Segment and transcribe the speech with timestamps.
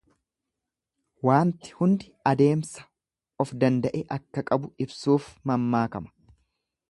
[1.27, 2.87] Waanti hundi adeemsa
[3.45, 6.17] of danda'e akka qabu ibsuuf mammaakama.